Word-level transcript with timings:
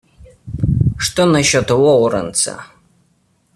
Что 0.97 1.25
насчет 1.27 1.69
Лоуренса? 1.69 2.65